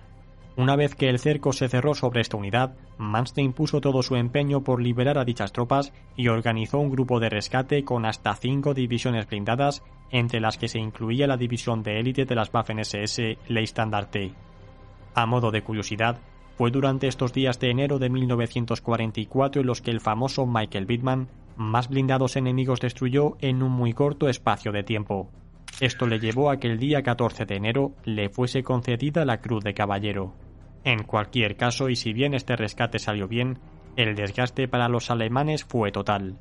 Una 0.57 0.77
vez 0.77 0.95
que 0.95 1.09
el 1.09 1.19
cerco 1.19 1.53
se 1.53 1.69
cerró 1.69 1.95
sobre 1.95 2.21
esta 2.21 2.37
unidad, 2.37 2.75
Manstein 2.99 3.55
puso 3.55 3.81
todo 3.81 4.03
su 4.03 4.17
empeño 4.17 4.63
por 4.63 4.83
liberar 4.83 5.17
a 5.17 5.25
dichas 5.25 5.53
tropas 5.53 5.95
y 6.15 6.29
organizó 6.29 6.79
un 6.79 6.91
grupo 6.91 7.21
de 7.21 7.31
rescate 7.31 7.85
con 7.85 8.05
hasta 8.05 8.35
cinco 8.35 8.75
divisiones 8.75 9.27
blindadas, 9.27 9.83
entre 10.11 10.41
las 10.41 10.59
que 10.59 10.69
se 10.69 10.79
incluía 10.79 11.27
la 11.27 11.39
división 11.39 11.83
de 11.83 11.99
élite 11.99 12.27
de 12.27 12.35
las 12.35 12.53
Waffen-SS 12.53 13.39
Leistandarte. 13.49 14.35
A 15.15 15.25
modo 15.25 15.51
de 15.51 15.63
curiosidad, 15.63 16.21
fue 16.59 16.71
durante 16.71 17.09
estos 17.09 17.33
días 17.33 17.59
de 17.59 17.71
enero 17.71 17.99
de 17.99 18.11
1944 18.11 19.63
en 19.63 19.67
los 19.67 19.81
que 19.81 19.91
el 19.91 20.01
famoso 20.01 20.47
Michael 20.47 20.85
Bittman 20.85 21.29
más 21.57 21.89
blindados 21.89 22.37
enemigos 22.37 22.81
destruyó 22.81 23.37
en 23.41 23.63
un 23.63 23.73
muy 23.73 23.95
corto 23.95 24.29
espacio 24.29 24.71
de 24.71 24.83
tiempo. 24.83 25.31
Esto 25.83 26.07
le 26.07 26.21
llevó 26.21 26.49
a 26.53 26.59
que 26.59 26.69
el 26.69 26.79
día 26.79 27.03
14 27.03 27.45
de 27.45 27.57
enero 27.57 27.91
le 28.05 28.29
fuese 28.29 28.63
concedida 28.63 29.25
la 29.25 29.41
Cruz 29.41 29.65
de 29.65 29.75
Caballero. 29.75 30.33
En 30.85 31.03
cualquier 31.03 31.57
caso, 31.57 31.89
y 31.89 31.97
si 31.97 32.13
bien 32.13 32.35
este 32.35 32.55
rescate 32.55 33.01
salió 33.01 33.27
bien, 33.27 33.59
el 33.97 34.15
desgaste 34.15 34.69
para 34.69 34.89
los 34.89 35.11
alemanes 35.11 35.65
fue 35.65 35.91
total. 35.91 36.39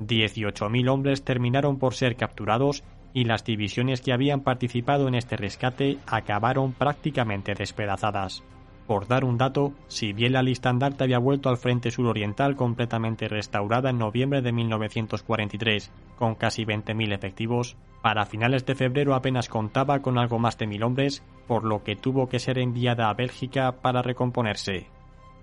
18.000 0.00 0.90
hombres 0.90 1.22
terminaron 1.22 1.78
por 1.78 1.94
ser 1.94 2.16
capturados 2.16 2.82
y 3.14 3.26
las 3.26 3.44
divisiones 3.44 4.00
que 4.00 4.12
habían 4.12 4.40
participado 4.40 5.06
en 5.06 5.14
este 5.14 5.36
rescate 5.36 5.98
acabaron 6.08 6.72
prácticamente 6.72 7.54
despedazadas. 7.54 8.42
Por 8.90 9.06
dar 9.06 9.24
un 9.24 9.38
dato, 9.38 9.72
si 9.86 10.12
bien 10.12 10.32
la 10.32 10.42
lista 10.42 10.68
andarte 10.68 11.04
había 11.04 11.20
vuelto 11.20 11.48
al 11.48 11.58
frente 11.58 11.92
suroriental 11.92 12.56
completamente 12.56 13.28
restaurada 13.28 13.90
en 13.90 13.98
noviembre 13.98 14.42
de 14.42 14.50
1943, 14.50 15.92
con 16.18 16.34
casi 16.34 16.64
20.000 16.64 17.14
efectivos, 17.14 17.76
para 18.02 18.26
finales 18.26 18.66
de 18.66 18.74
febrero 18.74 19.14
apenas 19.14 19.48
contaba 19.48 20.00
con 20.00 20.18
algo 20.18 20.40
más 20.40 20.58
de 20.58 20.66
mil 20.66 20.82
hombres, 20.82 21.22
por 21.46 21.62
lo 21.62 21.84
que 21.84 21.94
tuvo 21.94 22.28
que 22.28 22.40
ser 22.40 22.58
enviada 22.58 23.08
a 23.08 23.14
Bélgica 23.14 23.76
para 23.80 24.02
recomponerse. 24.02 24.88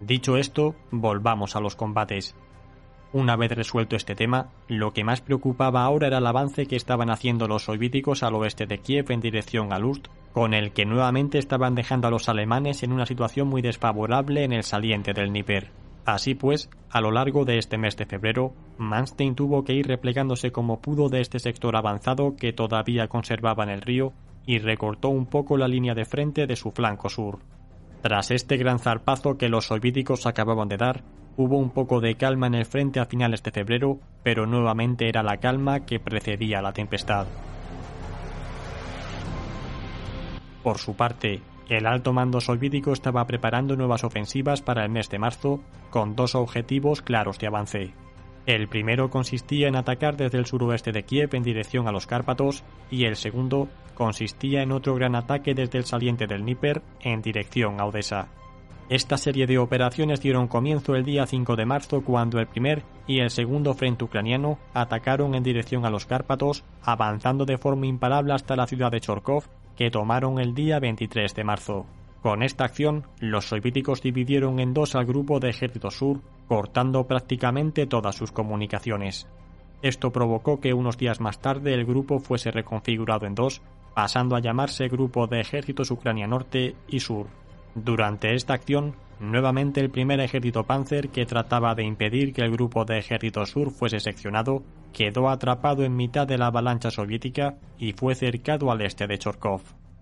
Dicho 0.01 0.35
esto, 0.35 0.75
volvamos 0.91 1.55
a 1.55 1.61
los 1.61 1.77
combates. 1.77 2.35
Una 3.13 3.37
vez 3.37 3.51
resuelto 3.51 3.95
este 3.95 4.15
tema, 4.15 4.49
lo 4.67 4.91
que 4.91 5.05
más 5.05 5.21
preocupaba 5.21 5.83
ahora 5.83 6.07
era 6.07 6.17
el 6.17 6.27
avance 6.27 6.65
que 6.65 6.75
estaban 6.75 7.09
haciendo 7.09 7.47
los 7.47 7.63
soviéticos 7.63 8.21
al 8.21 8.35
oeste 8.35 8.65
de 8.65 8.79
Kiev 8.79 9.11
en 9.11 9.21
dirección 9.21 9.71
a 9.71 9.79
Lust, 9.79 10.07
con 10.33 10.53
el 10.53 10.71
que 10.71 10.85
nuevamente 10.85 11.37
estaban 11.39 11.73
dejando 11.73 12.07
a 12.07 12.11
los 12.11 12.27
alemanes 12.27 12.83
en 12.83 12.91
una 12.91 13.05
situación 13.05 13.47
muy 13.47 13.61
desfavorable 13.61 14.43
en 14.43 14.51
el 14.51 14.63
saliente 14.63 15.13
del 15.13 15.31
Níper. 15.31 15.71
Así 16.05 16.35
pues, 16.35 16.69
a 16.89 17.01
lo 17.01 17.11
largo 17.11 17.43
de 17.43 17.57
este 17.57 17.77
mes 17.77 17.95
de 17.97 18.05
febrero, 18.05 18.53
Manstein 18.77 19.35
tuvo 19.35 19.63
que 19.63 19.73
ir 19.73 19.87
replegándose 19.87 20.51
como 20.51 20.79
pudo 20.81 21.09
de 21.09 21.21
este 21.21 21.39
sector 21.39 21.75
avanzado 21.75 22.35
que 22.35 22.53
todavía 22.53 23.07
conservaba 23.07 23.63
en 23.63 23.69
el 23.69 23.81
río 23.81 24.13
y 24.45 24.59
recortó 24.59 25.09
un 25.09 25.25
poco 25.25 25.57
la 25.57 25.67
línea 25.67 25.95
de 25.95 26.05
frente 26.05 26.45
de 26.45 26.55
su 26.55 26.71
flanco 26.71 27.09
sur. 27.09 27.39
Tras 28.01 28.31
este 28.31 28.57
gran 28.57 28.79
zarpazo 28.79 29.37
que 29.37 29.49
los 29.49 29.65
soviéticos 29.65 30.25
acababan 30.25 30.69
de 30.69 30.77
dar, 30.77 31.03
hubo 31.37 31.57
un 31.57 31.69
poco 31.69 32.01
de 32.01 32.15
calma 32.15 32.47
en 32.47 32.55
el 32.55 32.65
frente 32.65 32.99
a 32.99 33.05
finales 33.05 33.41
de 33.43 33.51
febrero, 33.51 33.99
pero 34.23 34.45
nuevamente 34.45 35.07
era 35.07 35.23
la 35.23 35.37
calma 35.37 35.85
que 35.85 35.99
precedía 35.99 36.61
la 36.61 36.73
tempestad. 36.73 37.27
Por 40.63 40.79
su 40.79 40.95
parte, 40.95 41.41
el 41.69 41.85
alto 41.85 42.11
mando 42.11 42.41
soviético 42.41 42.91
estaba 42.91 43.25
preparando 43.25 43.75
nuevas 43.75 44.03
ofensivas 44.03 44.61
para 44.61 44.83
el 44.83 44.89
mes 44.89 45.09
de 45.09 45.19
marzo 45.19 45.61
con 45.89 46.15
dos 46.15 46.35
objetivos 46.35 47.01
claros 47.01 47.39
de 47.39 47.47
avance. 47.47 47.93
El 48.45 48.67
primero 48.67 49.09
consistía 49.09 49.67
en 49.67 49.75
atacar 49.75 50.15
desde 50.15 50.37
el 50.37 50.45
suroeste 50.45 50.93
de 50.93 51.03
Kiev 51.03 51.35
en 51.35 51.43
dirección 51.43 51.87
a 51.87 51.91
los 51.91 52.07
Cárpatos 52.07 52.63
y 52.89 53.03
el 53.03 53.17
segundo 53.17 53.67
consistía 53.93 54.61
en 54.61 54.71
otro 54.71 54.95
gran 54.95 55.15
ataque 55.15 55.53
desde 55.53 55.77
el 55.77 55.85
saliente 55.85 56.27
del 56.27 56.45
Níper 56.45 56.81
en 57.01 57.21
dirección 57.21 57.81
a 57.81 57.85
Odessa. 57.85 58.29
Esta 58.89 59.17
serie 59.17 59.47
de 59.47 59.57
operaciones 59.57 60.21
dieron 60.21 60.47
comienzo 60.47 60.95
el 60.95 61.03
día 61.03 61.25
5 61.25 61.57
de 61.57 61.65
marzo 61.65 62.01
cuando 62.05 62.39
el 62.39 62.47
primer 62.47 62.83
y 63.05 63.19
el 63.19 63.31
segundo 63.31 63.73
frente 63.73 64.05
ucraniano 64.05 64.59
atacaron 64.73 65.35
en 65.35 65.43
dirección 65.43 65.85
a 65.85 65.89
los 65.89 66.05
Cárpatos, 66.05 66.63
avanzando 66.81 67.43
de 67.43 67.57
forma 67.57 67.85
imparable 67.85 68.33
hasta 68.33 68.55
la 68.55 68.65
ciudad 68.65 68.89
de 68.89 69.01
Chorkov 69.01 69.43
que 69.75 69.91
tomaron 69.91 70.39
el 70.39 70.55
día 70.55 70.79
23 70.79 71.35
de 71.35 71.43
marzo. 71.43 71.85
Con 72.21 72.43
esta 72.43 72.63
acción, 72.63 73.05
los 73.19 73.49
soviéticos 73.49 74.01
dividieron 74.01 74.59
en 74.61 74.73
dos 74.73 74.95
al 74.95 75.05
grupo 75.05 75.41
de 75.41 75.49
Ejército 75.49 75.91
Sur, 75.91 76.21
cortando 76.47 77.05
prácticamente 77.07 77.87
todas 77.87 78.15
sus 78.15 78.31
comunicaciones. 78.31 79.27
Esto 79.81 80.11
provocó 80.11 80.61
que 80.61 80.73
unos 80.73 80.97
días 80.97 81.19
más 81.19 81.39
tarde 81.39 81.73
el 81.73 81.85
grupo 81.85 82.19
fuese 82.19 82.51
reconfigurado 82.51 83.25
en 83.25 83.35
dos, 83.35 83.61
pasando 83.93 84.35
a 84.35 84.39
llamarse 84.39 84.87
Grupo 84.87 85.27
de 85.27 85.41
Ejércitos 85.41 85.91
Ucrania 85.91 86.25
Norte 86.25 86.75
y 86.87 87.01
Sur. 87.01 87.27
Durante 87.83 88.33
esta 88.33 88.55
acción, 88.55 88.95
nuevamente 89.19 89.79
el 89.79 89.91
primer 89.91 90.19
ejército 90.19 90.63
Panzer, 90.63 91.09
que 91.09 91.27
trataba 91.27 91.75
de 91.75 91.83
impedir 91.83 92.33
que 92.33 92.41
el 92.41 92.51
grupo 92.51 92.85
de 92.85 92.97
Ejército 92.97 93.45
Sur 93.45 93.69
fuese 93.69 93.99
seccionado, 93.99 94.63
quedó 94.93 95.29
atrapado 95.29 95.83
en 95.83 95.95
mitad 95.95 96.25
de 96.25 96.39
la 96.39 96.47
avalancha 96.47 96.89
soviética 96.89 97.55
y 97.77 97.93
fue 97.93 98.15
cercado 98.15 98.71
al 98.71 98.81
este 98.81 99.05
de 99.05 99.19
Chorkov. 99.19 99.61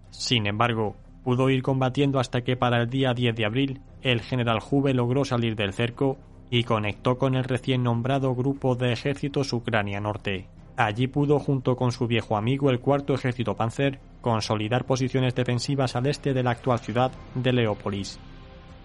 Sin 0.10 0.48
embargo, 0.48 0.96
pudo 1.26 1.50
ir 1.50 1.64
combatiendo 1.64 2.20
hasta 2.20 2.46
que 2.46 2.56
para 2.56 2.82
el 2.82 2.90
día 2.90 3.14
10 3.14 3.36
de 3.36 3.46
abril 3.46 3.82
el 4.04 4.22
general 4.22 4.62
Juve 4.62 4.94
logró 4.94 5.26
salir 5.26 5.58
del 5.58 5.74
cerco 5.74 6.18
y 6.50 6.64
conectó 6.64 7.18
con 7.18 7.36
el 7.36 7.44
recién 7.44 7.84
nombrado 7.84 8.34
Grupo 8.36 8.76
de 8.76 8.94
Ejércitos 8.94 9.52
Ucrania 9.52 10.00
Norte. 10.00 10.48
Allí 10.78 11.08
pudo, 11.08 11.40
junto 11.40 11.76
con 11.76 11.92
su 11.92 12.06
viejo 12.06 12.36
amigo 12.36 12.70
el 12.70 12.82
cuarto 12.82 13.14
ejército 13.14 13.56
Panzer, 13.56 14.00
consolidar 14.22 14.86
posiciones 14.86 15.34
defensivas 15.34 15.96
al 15.96 16.08
este 16.08 16.34
de 16.34 16.44
la 16.44 16.52
actual 16.52 16.80
ciudad 16.80 17.12
de 17.34 17.54
Leópolis. 17.54 18.20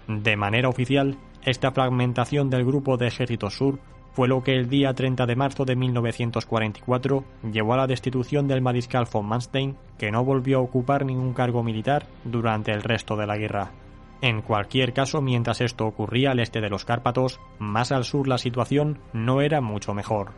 De 0.06 0.36
manera 0.36 0.68
oficial, 0.68 1.18
esta 1.44 1.72
fragmentación 1.72 2.48
del 2.48 2.64
Grupo 2.64 2.96
de 2.96 3.08
Ejército 3.08 3.50
Sur 3.50 3.80
fue 4.12 4.28
lo 4.28 4.42
que 4.42 4.54
el 4.54 4.68
día 4.68 4.92
30 4.92 5.26
de 5.26 5.36
marzo 5.36 5.64
de 5.64 5.76
1944 5.76 7.24
llevó 7.52 7.74
a 7.74 7.78
la 7.78 7.86
destitución 7.86 8.46
del 8.46 8.60
mariscal 8.60 9.06
von 9.12 9.26
Manstein, 9.26 9.76
que 9.98 10.10
no 10.10 10.24
volvió 10.24 10.58
a 10.58 10.62
ocupar 10.62 11.04
ningún 11.04 11.32
cargo 11.32 11.62
militar 11.62 12.06
durante 12.24 12.72
el 12.72 12.82
resto 12.82 13.16
de 13.16 13.26
la 13.26 13.36
guerra. 13.36 13.72
En 14.20 14.42
cualquier 14.42 14.92
caso, 14.92 15.22
mientras 15.22 15.60
esto 15.60 15.86
ocurría 15.86 16.32
al 16.32 16.40
este 16.40 16.60
de 16.60 16.68
los 16.68 16.84
Cárpatos, 16.84 17.40
más 17.58 17.90
al 17.90 18.04
sur 18.04 18.28
la 18.28 18.38
situación 18.38 18.98
no 19.12 19.40
era 19.40 19.60
mucho 19.60 19.94
mejor. 19.94 20.32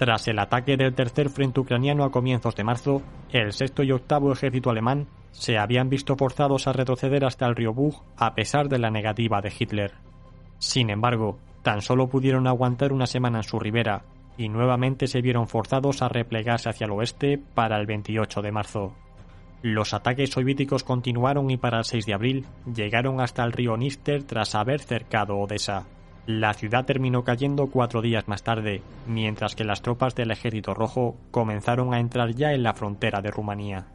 Tras 0.00 0.26
el 0.28 0.38
ataque 0.38 0.78
del 0.78 0.94
tercer 0.94 1.28
frente 1.28 1.60
ucraniano 1.60 2.04
a 2.04 2.10
comienzos 2.10 2.56
de 2.56 2.64
marzo, 2.64 3.02
el 3.32 3.52
sexto 3.52 3.82
y 3.82 3.92
octavo 3.92 4.32
ejército 4.32 4.70
alemán 4.70 5.08
se 5.30 5.58
habían 5.58 5.90
visto 5.90 6.16
forzados 6.16 6.66
a 6.66 6.72
retroceder 6.72 7.22
hasta 7.22 7.44
el 7.44 7.54
río 7.54 7.74
Bug 7.74 8.02
a 8.16 8.34
pesar 8.34 8.70
de 8.70 8.78
la 8.78 8.90
negativa 8.90 9.42
de 9.42 9.52
Hitler. 9.56 9.92
Sin 10.58 10.88
embargo, 10.88 11.38
Tan 11.62 11.82
solo 11.82 12.08
pudieron 12.08 12.46
aguantar 12.46 12.92
una 12.92 13.06
semana 13.06 13.38
en 13.40 13.44
su 13.44 13.58
ribera 13.58 14.02
y 14.38 14.48
nuevamente 14.48 15.06
se 15.06 15.20
vieron 15.20 15.46
forzados 15.46 16.00
a 16.00 16.08
replegarse 16.08 16.70
hacia 16.70 16.86
el 16.86 16.92
oeste 16.92 17.38
para 17.38 17.76
el 17.78 17.86
28 17.86 18.40
de 18.40 18.52
marzo. 18.52 18.94
Los 19.60 19.92
ataques 19.92 20.30
soviéticos 20.30 20.84
continuaron 20.84 21.50
y 21.50 21.58
para 21.58 21.78
el 21.78 21.84
6 21.84 22.06
de 22.06 22.14
abril 22.14 22.46
llegaron 22.74 23.20
hasta 23.20 23.44
el 23.44 23.52
río 23.52 23.76
Níster 23.76 24.22
tras 24.24 24.54
haber 24.54 24.80
cercado 24.80 25.36
Odessa. 25.36 25.84
La 26.26 26.52
ciudad 26.52 26.84
terminó 26.84 27.24
cayendo 27.24 27.68
cuatro 27.68 28.02
días 28.02 28.28
más 28.28 28.42
tarde, 28.42 28.82
mientras 29.06 29.54
que 29.54 29.64
las 29.64 29.82
tropas 29.82 30.14
del 30.14 30.30
Ejército 30.30 30.74
Rojo 30.74 31.16
comenzaron 31.30 31.94
a 31.94 32.00
entrar 32.00 32.34
ya 32.34 32.52
en 32.52 32.62
la 32.62 32.74
frontera 32.74 33.20
de 33.20 33.30
Rumanía. 33.30 33.86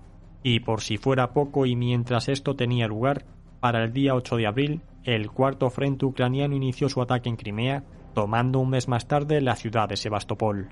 Y 0.44 0.60
por 0.60 0.82
si 0.82 0.98
fuera 0.98 1.34
poco 1.34 1.65
y 1.65 1.75
mientras 1.75 2.27
esto 2.27 2.55
tenía 2.55 2.88
lugar, 2.88 3.25
para 3.60 3.84
el 3.84 3.94
día 3.94 4.15
8 4.15 4.38
de 4.38 4.48
abril, 4.48 4.82
el 5.03 5.32
cuarto 5.32 5.70
frente 5.70 6.05
ucraniano 6.05 6.55
inició 6.55 6.89
su 6.89 7.01
ataque 7.01 7.29
en 7.29 7.36
Crimea, 7.36 7.84
tomando 8.13 8.60
un 8.60 8.70
mes 8.70 8.88
más 8.88 9.08
tarde 9.08 9.41
la 9.41 9.55
ciudad 9.55 9.88
de 9.88 9.98
Sebastopol. 9.98 10.70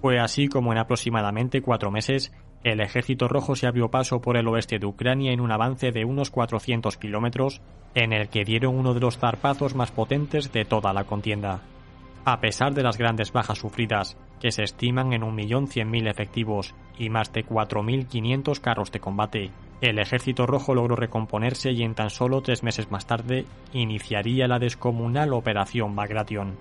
Fue 0.00 0.18
así 0.18 0.48
como 0.48 0.72
en 0.72 0.78
aproximadamente 0.78 1.62
cuatro 1.62 1.90
meses, 1.90 2.32
el 2.66 2.80
ejército 2.80 3.28
rojo 3.28 3.54
se 3.54 3.68
abrió 3.68 3.92
paso 3.92 4.20
por 4.20 4.36
el 4.36 4.48
oeste 4.48 4.80
de 4.80 4.86
Ucrania 4.86 5.30
en 5.30 5.40
un 5.40 5.52
avance 5.52 5.92
de 5.92 6.04
unos 6.04 6.32
400 6.32 6.96
kilómetros, 6.96 7.60
en 7.94 8.12
el 8.12 8.28
que 8.28 8.44
dieron 8.44 8.76
uno 8.76 8.92
de 8.92 8.98
los 8.98 9.18
zarpazos 9.18 9.76
más 9.76 9.92
potentes 9.92 10.50
de 10.50 10.64
toda 10.64 10.92
la 10.92 11.04
contienda. 11.04 11.60
A 12.24 12.40
pesar 12.40 12.74
de 12.74 12.82
las 12.82 12.98
grandes 12.98 13.30
bajas 13.30 13.58
sufridas, 13.58 14.16
que 14.40 14.50
se 14.50 14.64
estiman 14.64 15.12
en 15.12 15.22
1.100.000 15.22 16.10
efectivos 16.10 16.74
y 16.98 17.08
más 17.08 17.32
de 17.32 17.46
4.500 17.46 18.60
carros 18.60 18.90
de 18.90 18.98
combate, 18.98 19.52
el 19.80 20.00
ejército 20.00 20.44
rojo 20.44 20.74
logró 20.74 20.96
recomponerse 20.96 21.70
y 21.70 21.84
en 21.84 21.94
tan 21.94 22.10
solo 22.10 22.40
tres 22.40 22.64
meses 22.64 22.90
más 22.90 23.06
tarde 23.06 23.44
iniciaría 23.74 24.48
la 24.48 24.58
descomunal 24.58 25.34
Operación 25.34 25.94
Bagration. 25.94 26.56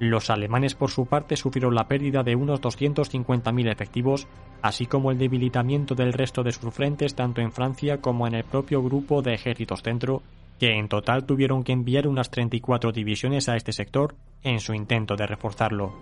Los 0.00 0.30
alemanes 0.30 0.74
por 0.74 0.90
su 0.90 1.04
parte 1.04 1.36
sufrieron 1.36 1.74
la 1.74 1.86
pérdida 1.86 2.22
de 2.22 2.34
unos 2.34 2.62
250.000 2.62 3.70
efectivos, 3.70 4.26
así 4.62 4.86
como 4.86 5.10
el 5.10 5.18
debilitamiento 5.18 5.94
del 5.94 6.14
resto 6.14 6.42
de 6.42 6.52
sus 6.52 6.72
frentes 6.72 7.14
tanto 7.14 7.42
en 7.42 7.52
Francia 7.52 8.00
como 8.00 8.26
en 8.26 8.34
el 8.34 8.44
propio 8.44 8.82
grupo 8.82 9.20
de 9.20 9.34
ejércitos 9.34 9.82
centro, 9.82 10.22
que 10.58 10.78
en 10.78 10.88
total 10.88 11.26
tuvieron 11.26 11.64
que 11.64 11.72
enviar 11.72 12.08
unas 12.08 12.30
34 12.30 12.92
divisiones 12.92 13.50
a 13.50 13.56
este 13.56 13.72
sector 13.72 14.14
en 14.42 14.60
su 14.60 14.72
intento 14.72 15.16
de 15.16 15.26
reforzarlo. 15.26 15.92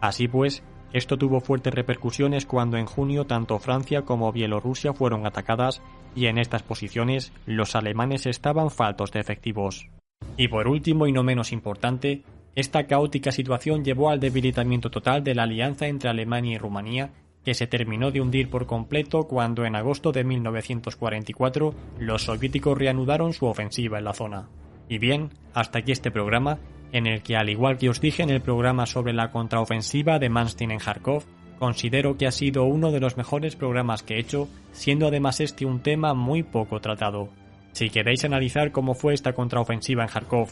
Así 0.00 0.26
pues, 0.26 0.64
esto 0.92 1.16
tuvo 1.16 1.38
fuertes 1.38 1.72
repercusiones 1.72 2.46
cuando 2.46 2.78
en 2.78 2.86
junio 2.86 3.26
tanto 3.26 3.60
Francia 3.60 4.02
como 4.02 4.32
Bielorrusia 4.32 4.92
fueron 4.92 5.24
atacadas 5.24 5.82
y 6.16 6.26
en 6.26 6.38
estas 6.38 6.64
posiciones 6.64 7.32
los 7.46 7.76
alemanes 7.76 8.26
estaban 8.26 8.70
faltos 8.70 9.12
de 9.12 9.20
efectivos. 9.20 9.88
Y 10.36 10.48
por 10.48 10.66
último 10.66 11.06
y 11.06 11.12
no 11.12 11.22
menos 11.22 11.52
importante, 11.52 12.24
esta 12.56 12.86
caótica 12.86 13.32
situación 13.32 13.84
llevó 13.84 14.08
al 14.08 14.18
debilitamiento 14.18 14.90
total 14.90 15.22
de 15.22 15.34
la 15.34 15.42
alianza 15.42 15.88
entre 15.88 16.08
Alemania 16.08 16.54
y 16.54 16.58
Rumanía, 16.58 17.10
que 17.44 17.52
se 17.52 17.66
terminó 17.66 18.10
de 18.10 18.22
hundir 18.22 18.48
por 18.48 18.66
completo 18.66 19.24
cuando 19.24 19.66
en 19.66 19.76
agosto 19.76 20.10
de 20.10 20.24
1944 20.24 21.74
los 21.98 22.22
soviéticos 22.24 22.78
reanudaron 22.78 23.34
su 23.34 23.44
ofensiva 23.44 23.98
en 23.98 24.04
la 24.04 24.14
zona. 24.14 24.48
Y 24.88 24.96
bien, 24.96 25.34
hasta 25.52 25.80
aquí 25.80 25.92
este 25.92 26.10
programa 26.10 26.58
en 26.92 27.06
el 27.06 27.22
que, 27.22 27.36
al 27.36 27.50
igual 27.50 27.76
que 27.76 27.90
os 27.90 28.00
dije 28.00 28.22
en 28.22 28.30
el 28.30 28.40
programa 28.40 28.86
sobre 28.86 29.12
la 29.12 29.30
contraofensiva 29.30 30.18
de 30.18 30.30
Manstein 30.30 30.70
en 30.70 30.78
Kharkov, 30.78 31.24
considero 31.58 32.16
que 32.16 32.26
ha 32.26 32.32
sido 32.32 32.64
uno 32.64 32.90
de 32.90 33.00
los 33.00 33.18
mejores 33.18 33.54
programas 33.54 34.02
que 34.02 34.14
he 34.14 34.20
hecho, 34.20 34.48
siendo 34.72 35.08
además 35.08 35.40
este 35.40 35.66
un 35.66 35.80
tema 35.80 36.14
muy 36.14 36.42
poco 36.42 36.80
tratado. 36.80 37.28
Si 37.72 37.90
queréis 37.90 38.24
analizar 38.24 38.72
cómo 38.72 38.94
fue 38.94 39.12
esta 39.12 39.34
contraofensiva 39.34 40.04
en 40.04 40.08
Kharkov 40.08 40.48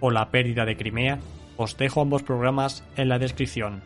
o 0.00 0.10
la 0.10 0.32
pérdida 0.32 0.64
de 0.64 0.76
Crimea, 0.76 1.20
os 1.56 1.76
dejo 1.76 2.00
ambos 2.00 2.22
programas 2.22 2.84
en 2.96 3.08
la 3.08 3.18
descripción. 3.18 3.82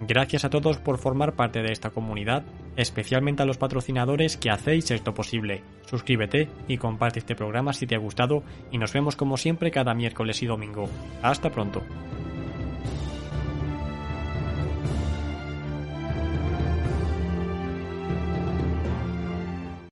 Gracias 0.00 0.46
a 0.46 0.50
todos 0.50 0.78
por 0.78 0.98
formar 0.98 1.34
parte 1.34 1.62
de 1.62 1.72
esta 1.72 1.90
comunidad, 1.90 2.42
especialmente 2.76 3.42
a 3.42 3.46
los 3.46 3.58
patrocinadores 3.58 4.38
que 4.38 4.50
hacéis 4.50 4.90
esto 4.90 5.12
posible. 5.12 5.62
Suscríbete 5.84 6.48
y 6.68 6.78
comparte 6.78 7.18
este 7.18 7.34
programa 7.34 7.74
si 7.74 7.86
te 7.86 7.96
ha 7.96 7.98
gustado 7.98 8.42
y 8.72 8.78
nos 8.78 8.94
vemos 8.94 9.14
como 9.14 9.36
siempre 9.36 9.70
cada 9.70 9.92
miércoles 9.92 10.42
y 10.42 10.46
domingo. 10.46 10.88
Hasta 11.22 11.50
pronto. 11.50 11.82